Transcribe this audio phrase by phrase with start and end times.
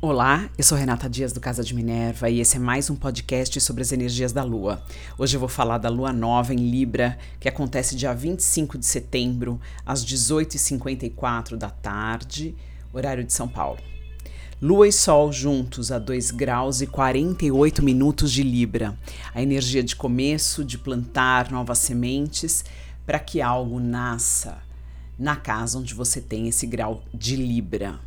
[0.00, 3.58] Olá, eu sou Renata Dias do Casa de Minerva e esse é mais um podcast
[3.60, 4.82] sobre as energias da Lua.
[5.16, 9.58] Hoje eu vou falar da Lua Nova em Libra, que acontece dia 25 de setembro,
[9.86, 12.54] às 18h54 da tarde,
[12.92, 13.78] horário de São Paulo.
[14.60, 18.98] Lua e Sol juntos a 2 graus e 48 minutos de Libra.
[19.34, 22.62] A energia de começo, de plantar novas sementes
[23.06, 24.58] para que algo nasça
[25.18, 28.00] na casa onde você tem esse grau de Libra.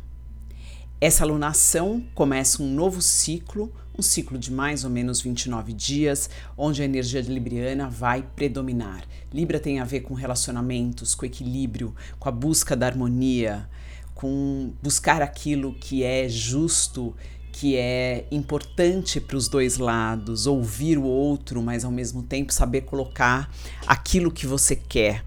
[1.00, 6.82] Essa alunação começa um novo ciclo, um ciclo de mais ou menos 29 dias, onde
[6.82, 9.04] a energia de libriana vai predominar.
[9.32, 13.68] Libra tem a ver com relacionamentos, com equilíbrio, com a busca da harmonia,
[14.12, 17.14] com buscar aquilo que é justo,
[17.52, 22.80] que é importante para os dois lados, ouvir o outro, mas ao mesmo tempo saber
[22.80, 23.48] colocar
[23.86, 25.24] aquilo que você quer.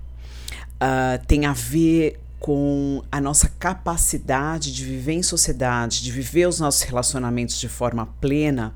[0.76, 6.60] Uh, tem a ver com a nossa capacidade de viver em sociedade, de viver os
[6.60, 8.74] nossos relacionamentos de forma plena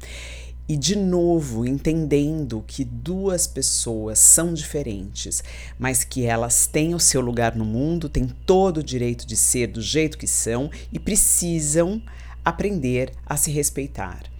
[0.69, 5.43] e, de novo, entendendo que duas pessoas são diferentes,
[5.79, 9.67] mas que elas têm o seu lugar no mundo, têm todo o direito de ser
[9.67, 11.99] do jeito que são e precisam
[12.45, 14.34] aprender a se respeitar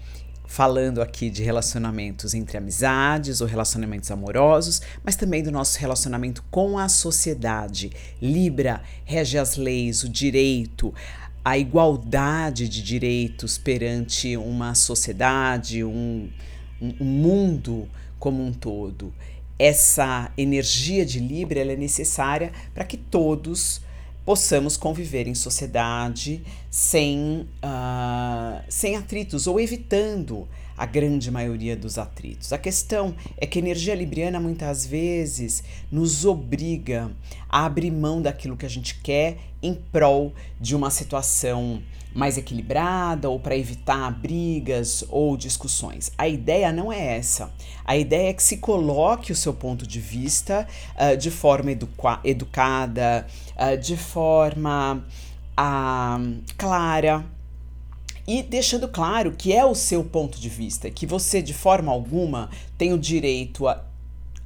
[0.56, 6.78] falando aqui de relacionamentos entre amizades ou relacionamentos amorosos, mas também do nosso relacionamento com
[6.78, 7.92] a sociedade.
[8.22, 10.94] Libra rege as leis, o direito,
[11.44, 16.30] a igualdade de direitos perante uma sociedade, um,
[16.82, 19.14] um mundo como um todo.
[19.60, 23.82] Essa energia de Libra é necessária para que todos
[24.26, 32.52] possamos conviver em sociedade sem, uh, sem atritos ou evitando a grande maioria dos atritos.
[32.52, 37.12] A questão é que a energia libriana muitas vezes nos obriga
[37.50, 41.82] a abrir mão daquilo que a gente quer em prol de uma situação
[42.16, 46.12] mais equilibrada ou para evitar brigas ou discussões.
[46.18, 47.52] A ideia não é essa.
[47.84, 50.66] A ideia é que se coloque o seu ponto de vista
[50.96, 51.72] uh, de forma
[52.24, 55.06] educada, uh, de forma
[55.60, 57.26] uh, clara,
[58.28, 62.50] e deixando claro que é o seu ponto de vista, que você de forma alguma
[62.78, 63.84] tem o direito a,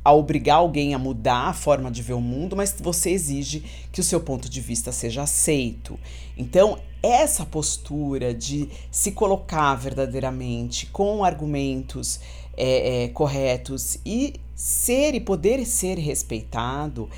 [0.04, 4.02] a obrigar alguém a mudar a forma de ver o mundo, mas você exige que
[4.02, 6.00] o seu ponto de vista seja aceito.
[6.38, 12.20] Então, essa postura de se colocar verdadeiramente com argumentos
[12.58, 17.10] é, é, corretos e ser e poder ser respeitado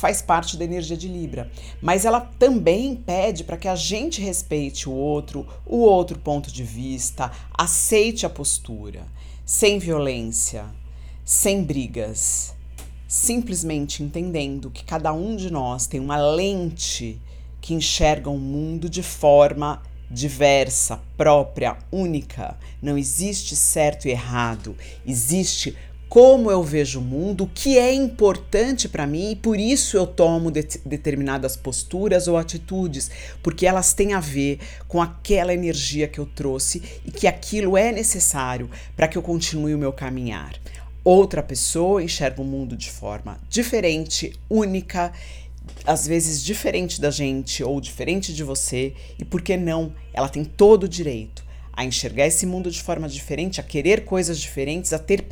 [0.00, 4.88] faz parte da energia de Libra, mas ela também pede para que a gente respeite
[4.88, 9.06] o outro, o outro ponto de vista, aceite a postura,
[9.44, 10.64] sem violência,
[11.22, 12.54] sem brigas,
[13.06, 17.20] simplesmente entendendo que cada um de nós tem uma lente
[17.60, 22.58] que enxerga o mundo de forma diversa, própria, única.
[22.80, 24.74] Não existe certo e errado,
[25.06, 25.76] existe
[26.10, 30.04] como eu vejo o mundo, o que é importante para mim e por isso eu
[30.04, 33.08] tomo de determinadas posturas ou atitudes,
[33.44, 37.92] porque elas têm a ver com aquela energia que eu trouxe e que aquilo é
[37.92, 40.54] necessário para que eu continue o meu caminhar.
[41.04, 45.12] Outra pessoa enxerga o mundo de forma diferente, única,
[45.86, 49.94] às vezes diferente da gente ou diferente de você, e por que não?
[50.12, 54.40] Ela tem todo o direito a enxergar esse mundo de forma diferente, a querer coisas
[54.40, 55.24] diferentes, a ter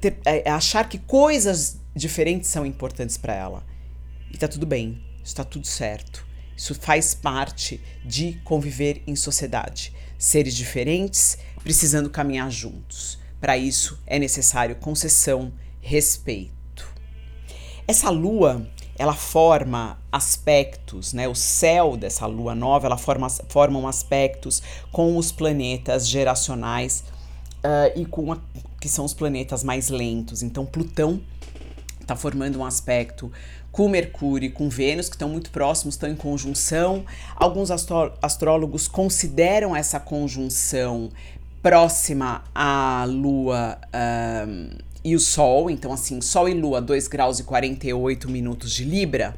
[0.00, 3.64] ter, é, é, achar que coisas diferentes são importantes para ela.
[4.30, 6.26] E tá tudo bem, está tudo certo.
[6.56, 9.92] Isso faz parte de conviver em sociedade.
[10.18, 13.18] Seres diferentes precisando caminhar juntos.
[13.40, 16.88] Para isso é necessário concessão, respeito.
[17.86, 18.66] Essa lua,
[18.98, 21.28] ela forma aspectos, né?
[21.28, 27.04] O céu dessa lua nova, ela forma, forma aspectos com os planetas geracionais
[27.58, 28.38] uh, e com a,
[28.86, 30.44] que são os planetas mais lentos.
[30.44, 31.20] Então, Plutão
[32.00, 33.32] está formando um aspecto
[33.72, 37.04] com Mercúrio e com Vênus, que estão muito próximos, estão em conjunção.
[37.34, 37.72] Alguns
[38.22, 41.10] astrólogos consideram essa conjunção
[41.60, 43.76] próxima à Lua
[44.46, 48.84] um, e o Sol, então assim, Sol e Lua, 2 graus e 48 minutos de
[48.84, 49.34] Libra.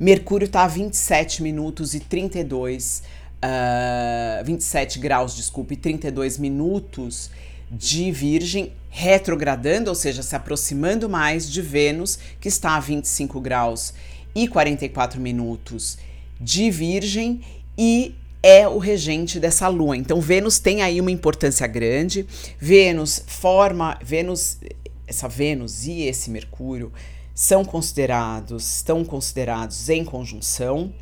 [0.00, 3.02] Mercúrio está a 27 minutos e 32,
[3.44, 7.30] uh, 27 graus, desculpe, 32 minutos
[7.70, 13.92] de Virgem retrogradando, ou seja, se aproximando mais de Vênus, que está a 25 graus
[14.34, 15.98] e 44 minutos
[16.40, 17.40] de Virgem
[17.76, 19.96] e é o regente dessa lua.
[19.96, 22.26] Então Vênus tem aí uma importância grande.
[22.58, 24.58] Vênus forma, Vênus,
[25.06, 26.92] essa Vênus e esse Mercúrio
[27.34, 30.92] são considerados, estão considerados em conjunção.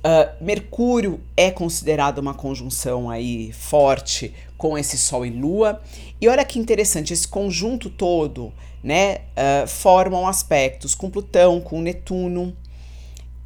[0.00, 5.82] Uh, Mercúrio é considerado uma conjunção aí forte com esse Sol e Lua.
[6.18, 8.52] E olha que interessante, esse conjunto todo,
[8.82, 12.56] né, uh, formam aspectos com Plutão, com Netuno.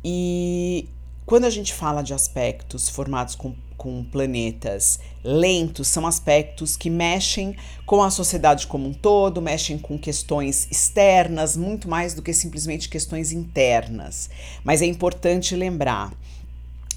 [0.04, 0.88] E
[1.26, 7.56] quando a gente fala de aspectos formados com, com planetas lentos, são aspectos que mexem
[7.86, 12.88] com a sociedade como um todo, mexem com questões externas, muito mais do que simplesmente
[12.88, 14.30] questões internas.
[14.62, 16.12] Mas é importante lembrar: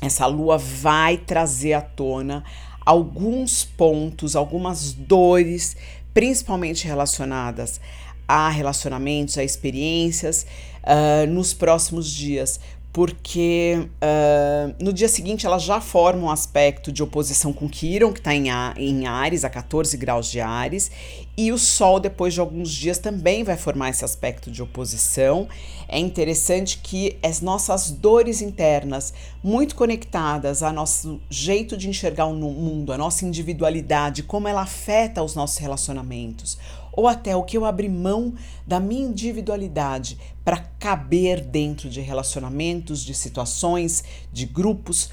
[0.02, 2.44] essa lua vai trazer à tona
[2.86, 5.76] alguns pontos, algumas dores,
[6.14, 7.82] principalmente relacionadas
[8.28, 10.46] a relacionamentos, a experiências,
[10.84, 12.60] uh, nos próximos dias
[12.98, 18.18] porque uh, no dia seguinte ela já forma um aspecto de oposição com Quiron, que
[18.18, 20.90] está em, em Ares, a 14 graus de Ares,
[21.38, 25.48] e o Sol, depois de alguns dias, também vai formar esse aspecto de oposição.
[25.88, 29.14] É interessante que as nossas dores internas,
[29.44, 35.22] muito conectadas ao nosso jeito de enxergar o mundo, a nossa individualidade, como ela afeta
[35.22, 36.58] os nossos relacionamentos,
[36.98, 38.34] ou até o que eu abri mão
[38.66, 44.04] da minha individualidade para caber dentro de relacionamentos, de situações,
[44.34, 45.12] de grupos,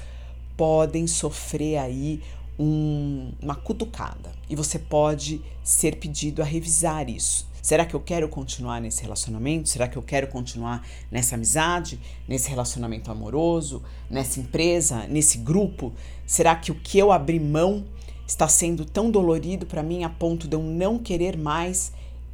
[0.57, 2.23] podem sofrer aí
[2.57, 7.47] um, uma cutucada e você pode ser pedido a revisar isso.
[7.61, 9.69] Será que eu quero continuar nesse relacionamento?
[9.69, 15.93] Será que eu quero continuar nessa amizade, nesse relacionamento amoroso, nessa empresa, nesse grupo?
[16.25, 17.85] Será que o que eu abri mão
[18.27, 21.91] está sendo tão dolorido para mim a ponto de eu não querer mais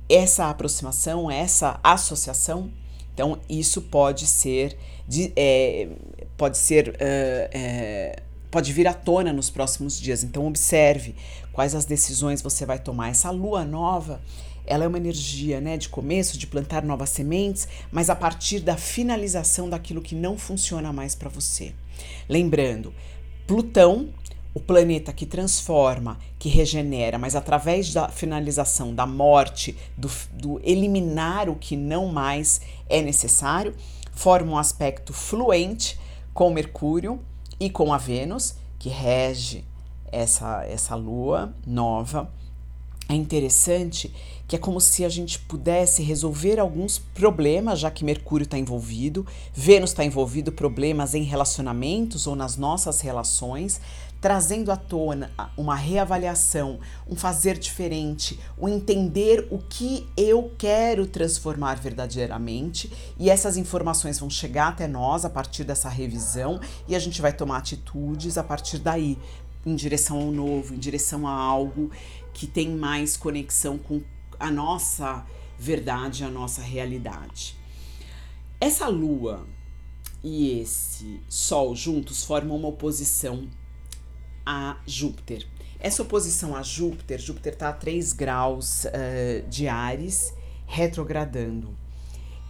[0.09, 2.71] essa aproximação, essa associação.
[3.13, 4.77] Então, isso pode ser,
[5.07, 5.89] de, é,
[6.37, 6.93] pode ser, uh,
[7.51, 10.23] é, pode vir à tona nos próximos dias.
[10.23, 11.15] Então, observe
[11.51, 13.09] quais as decisões você vai tomar.
[13.09, 14.21] Essa lua nova,
[14.65, 18.77] ela é uma energia, né, de começo, de plantar novas sementes, mas a partir da
[18.77, 21.73] finalização daquilo que não funciona mais para você.
[22.29, 22.93] Lembrando,
[23.51, 24.07] Plutão
[24.53, 31.49] o planeta que transforma, que regenera, mas através da finalização, da morte, do, do eliminar
[31.49, 33.73] o que não mais é necessário,
[34.11, 35.97] forma um aspecto fluente
[36.33, 37.19] com Mercúrio
[37.59, 39.63] e com a Vênus, que rege
[40.11, 42.29] essa, essa lua nova.
[43.07, 44.13] É interessante
[44.47, 49.25] que é como se a gente pudesse resolver alguns problemas, já que Mercúrio está envolvido,
[49.53, 53.79] Vênus está envolvido problemas em relacionamentos ou nas nossas relações,
[54.21, 56.79] trazendo à tona uma reavaliação,
[57.09, 64.29] um fazer diferente, um entender o que eu quero transformar verdadeiramente, e essas informações vão
[64.29, 68.77] chegar até nós a partir dessa revisão e a gente vai tomar atitudes a partir
[68.77, 69.17] daí,
[69.65, 71.89] em direção ao novo, em direção a algo
[72.31, 74.01] que tem mais conexão com
[74.39, 75.25] a nossa
[75.57, 77.55] verdade, a nossa realidade.
[78.59, 79.47] Essa lua
[80.23, 83.47] e esse sol juntos formam uma oposição
[84.45, 85.47] a Júpiter.
[85.79, 90.33] Essa oposição a Júpiter, Júpiter está a 3 graus uh, de Ares,
[90.67, 91.75] retrogradando.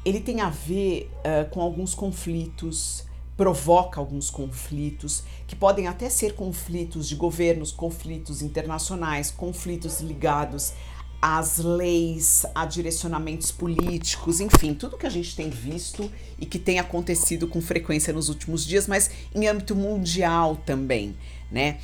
[0.03, 3.05] Ele tem a ver uh, com alguns conflitos,
[3.37, 10.73] provoca alguns conflitos, que podem até ser conflitos de governos, conflitos internacionais, conflitos ligados
[11.21, 16.79] às leis, a direcionamentos políticos, enfim, tudo que a gente tem visto e que tem
[16.79, 21.15] acontecido com frequência nos últimos dias, mas em âmbito mundial também
[21.51, 21.79] né?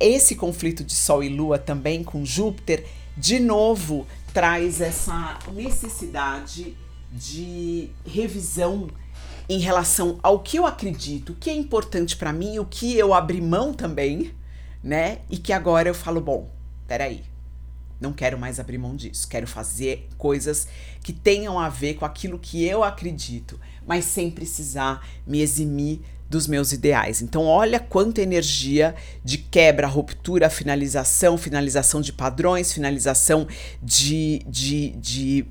[0.00, 2.84] Esse conflito de Sol e Lua também com Júpiter,
[3.16, 6.76] de novo, traz essa necessidade
[7.10, 8.88] de revisão
[9.48, 13.14] em relação ao que eu acredito, o que é importante para mim, o que eu
[13.14, 14.32] abri mão também,
[14.82, 15.20] né?
[15.30, 16.50] E que agora eu falo, bom,
[16.86, 17.24] peraí,
[18.00, 20.68] não quero mais abrir mão disso, quero fazer coisas
[21.02, 26.46] que tenham a ver com aquilo que eu acredito, mas sem precisar me eximir dos
[26.46, 27.22] meus ideais.
[27.22, 33.48] Então, olha quanta energia de quebra, ruptura, finalização, finalização de padrões, finalização
[33.82, 35.46] de, de, de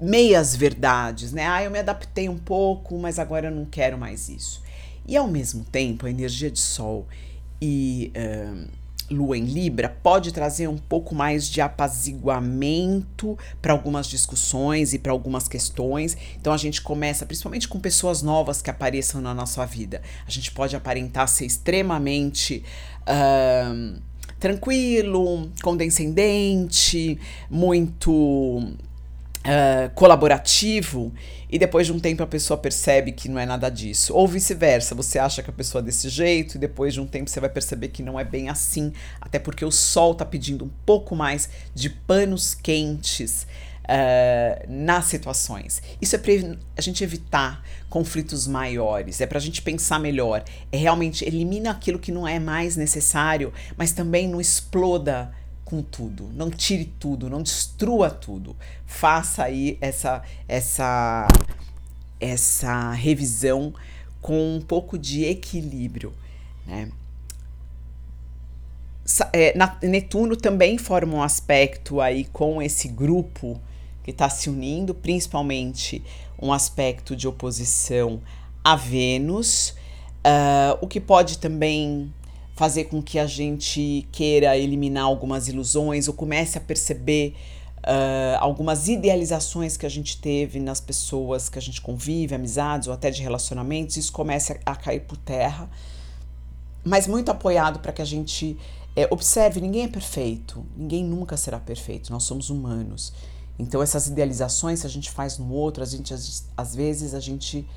[0.00, 1.46] meias verdades, né?
[1.46, 4.62] Ah, eu me adaptei um pouco, mas agora eu não quero mais isso.
[5.06, 7.06] E ao mesmo tempo, a energia de Sol
[7.60, 8.10] e.
[8.16, 14.98] Uh, Lua em Libra pode trazer um pouco mais de apaziguamento para algumas discussões e
[14.98, 16.16] para algumas questões.
[16.40, 20.50] Então a gente começa, principalmente com pessoas novas que apareçam na nossa vida, a gente
[20.52, 22.64] pode aparentar ser extremamente.
[24.40, 27.18] Tranquilo, condescendente,
[27.50, 28.74] muito
[29.44, 31.12] uh, colaborativo
[31.48, 34.14] e depois de um tempo a pessoa percebe que não é nada disso.
[34.14, 37.30] Ou vice-versa, você acha que a pessoa é desse jeito e depois de um tempo
[37.30, 40.70] você vai perceber que não é bem assim, até porque o sol está pedindo um
[40.84, 43.46] pouco mais de panos quentes
[43.84, 45.82] uh, nas situações.
[46.00, 46.32] Isso é para
[46.76, 51.98] a gente evitar conflitos maiores, é para a gente pensar melhor, é realmente elimina aquilo
[51.98, 55.30] que não é mais necessário, mas também não exploda
[55.64, 58.56] com tudo, não tire tudo, não destrua tudo.
[58.86, 61.26] Faça aí essa essa
[62.20, 63.74] essa revisão
[64.20, 66.12] com um pouco de equilíbrio,
[66.66, 66.90] né?
[69.34, 73.60] É, Netuno também forma um aspecto aí com esse grupo
[74.02, 76.02] que está se unindo, principalmente
[76.40, 78.22] um aspecto de oposição
[78.62, 79.74] a Vênus,
[80.24, 82.12] uh, o que pode também
[82.54, 87.34] fazer com que a gente queira eliminar algumas ilusões ou comece a perceber
[87.78, 92.94] uh, algumas idealizações que a gente teve nas pessoas que a gente convive, amizades ou
[92.94, 95.68] até de relacionamentos, isso comece a, cair por terra,
[96.84, 98.56] mas muito apoiado para que a gente
[98.94, 103.12] é, observe: ninguém é perfeito, ninguém nunca será perfeito, nós somos humanos.
[103.58, 106.12] Então, essas idealizações a gente faz no outro, a gente,
[106.56, 107.68] às vezes a gente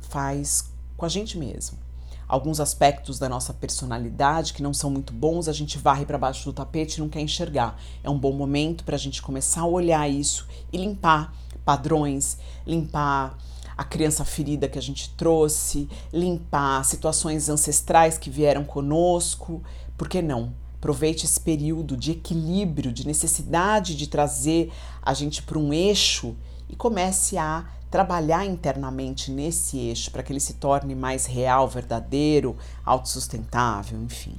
[0.00, 1.85] faz com a gente mesmo
[2.28, 6.44] alguns aspectos da nossa personalidade que não são muito bons, a gente varre para baixo
[6.44, 7.78] do tapete e não quer enxergar.
[8.02, 11.32] É um bom momento para a gente começar a olhar isso e limpar
[11.64, 13.36] padrões, limpar
[13.76, 19.62] a criança ferida que a gente trouxe, limpar situações ancestrais que vieram conosco.
[19.98, 20.54] Por que não?
[20.76, 26.34] Aproveite esse período de equilíbrio, de necessidade de trazer a gente para um eixo
[26.68, 32.56] e comece a trabalhar internamente nesse eixo para que ele se torne mais real, verdadeiro,
[32.84, 34.38] autossustentável, enfim.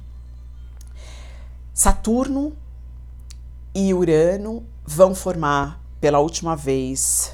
[1.72, 2.52] Saturno
[3.74, 7.32] e Urano vão formar pela última vez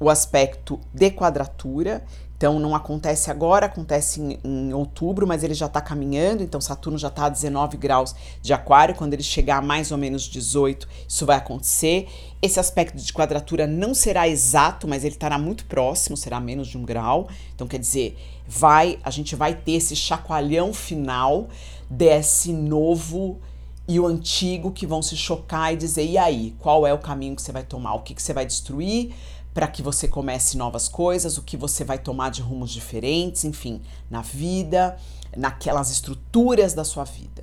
[0.00, 2.04] o aspecto de quadratura,
[2.38, 6.96] então não acontece agora, acontece em, em outubro, mas ele já está caminhando, então Saturno
[6.96, 10.88] já está a 19 graus de aquário, quando ele chegar a mais ou menos 18,
[11.08, 12.08] isso vai acontecer.
[12.40, 16.78] Esse aspecto de quadratura não será exato, mas ele estará muito próximo, será menos de
[16.78, 17.28] um grau.
[17.56, 18.16] Então quer dizer,
[18.46, 21.48] vai, a gente vai ter esse chacoalhão final
[21.90, 23.40] desse novo
[23.88, 27.34] e o antigo que vão se chocar e dizer: e aí, qual é o caminho
[27.34, 27.94] que você vai tomar?
[27.94, 29.14] O que, que você vai destruir?
[29.58, 33.82] Para que você comece novas coisas, o que você vai tomar de rumos diferentes, enfim,
[34.08, 34.96] na vida,
[35.36, 37.42] naquelas estruturas da sua vida.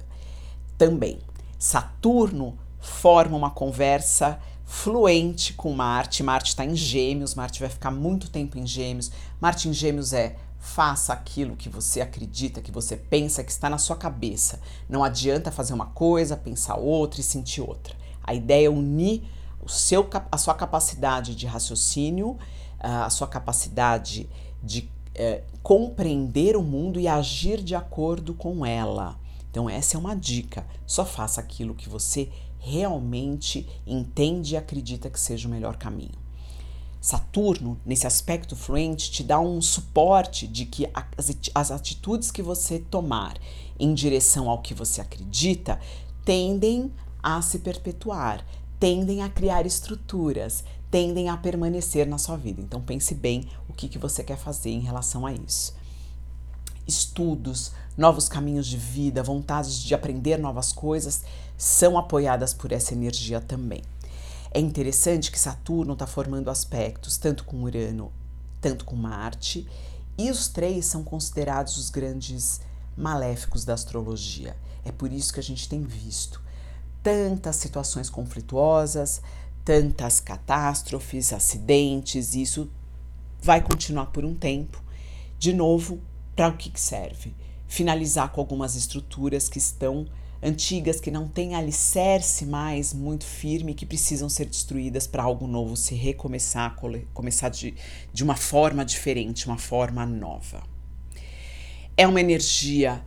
[0.77, 1.19] Também,
[1.59, 6.23] Saturno forma uma conversa fluente com Marte.
[6.23, 9.11] Marte está em Gêmeos, Marte vai ficar muito tempo em Gêmeos.
[9.41, 13.77] Marte em Gêmeos é faça aquilo que você acredita, que você pensa, que está na
[13.77, 14.61] sua cabeça.
[14.87, 17.93] Não adianta fazer uma coisa, pensar outra e sentir outra.
[18.23, 19.23] A ideia é unir
[19.65, 22.37] o seu, a sua capacidade de raciocínio,
[22.79, 24.29] a sua capacidade
[24.61, 29.19] de é, compreender o mundo e agir de acordo com ela.
[29.49, 30.67] Então, essa é uma dica.
[30.85, 32.29] Só faça aquilo que você
[32.59, 36.25] realmente entende e acredita que seja o melhor caminho.
[36.99, 40.89] Saturno, nesse aspecto fluente, te dá um suporte de que
[41.53, 43.37] as atitudes que você tomar
[43.79, 45.79] em direção ao que você acredita
[46.23, 46.91] tendem
[47.21, 48.45] a se perpetuar,
[48.79, 52.61] tendem a criar estruturas, tendem a permanecer na sua vida.
[52.61, 55.73] Então pense bem o que, que você quer fazer em relação a isso.
[56.87, 61.23] Estudos, novos caminhos de vida, vontades de aprender novas coisas
[61.57, 63.81] são apoiadas por essa energia também.
[64.51, 68.11] É interessante que Saturno está formando aspectos tanto com Urano,
[68.61, 69.67] tanto com Marte,
[70.17, 72.61] e os três são considerados os grandes
[72.95, 74.55] maléficos da astrologia.
[74.85, 76.44] É por isso que a gente tem visto
[77.05, 79.21] tantas situações conflituosas,
[79.63, 82.67] tantas catástrofes, acidentes, isso
[83.39, 84.83] vai continuar por um tempo.
[85.37, 86.01] De novo,
[86.35, 87.35] para o que serve?
[87.67, 90.07] Finalizar com algumas estruturas que estão
[90.41, 95.77] antigas, que não têm alicerce mais muito firme, que precisam ser destruídas para algo novo
[95.77, 96.75] se recomeçar,
[97.13, 97.75] começar de,
[98.11, 100.63] de uma forma diferente, uma forma nova.
[101.95, 103.05] É uma energia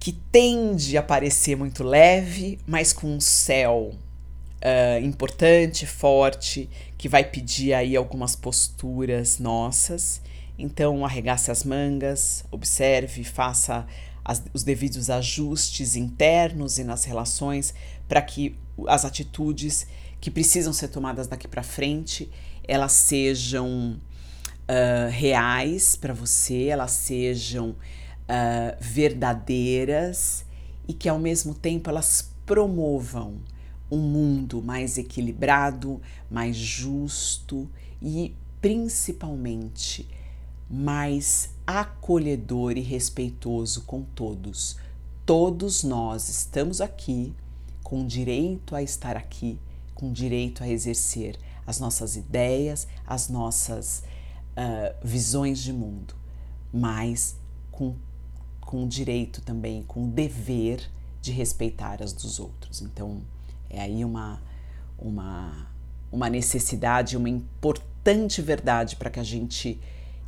[0.00, 7.22] que tende a parecer muito leve, mas com um céu uh, importante, forte, que vai
[7.22, 10.22] pedir aí algumas posturas nossas.
[10.58, 13.86] Então, arregace as mangas, observe, faça
[14.24, 17.74] as, os devidos ajustes internos e nas relações
[18.08, 18.56] para que
[18.88, 19.86] as atitudes
[20.18, 22.30] que precisam ser tomadas daqui para frente
[22.66, 23.98] elas sejam
[24.68, 27.74] uh, reais para você, elas sejam
[28.30, 30.44] uh, verdadeiras
[30.86, 33.38] e que ao mesmo tempo elas promovam
[33.90, 37.68] um mundo mais equilibrado, mais justo
[38.00, 40.08] e principalmente
[40.70, 44.76] mais acolhedor e respeitoso com todos.
[45.26, 47.34] Todos nós estamos aqui
[47.82, 49.58] com direito a estar aqui,
[49.94, 54.04] com direito a exercer as nossas ideias, as nossas
[54.56, 56.14] uh, visões de mundo,
[56.72, 57.36] mas
[57.70, 57.96] com,
[58.70, 60.88] com direito também, com dever
[61.20, 62.80] de respeitar as dos outros.
[62.80, 63.20] Então,
[63.68, 64.40] é aí uma,
[64.96, 65.66] uma,
[66.12, 69.80] uma necessidade, uma importante verdade para que a gente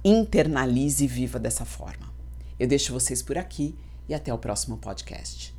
[0.04, 2.12] internalize e viva dessa forma.
[2.58, 3.76] Eu deixo vocês por aqui
[4.08, 5.54] e até o próximo podcast.